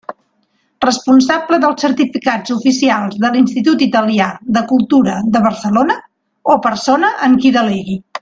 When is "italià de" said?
3.87-4.65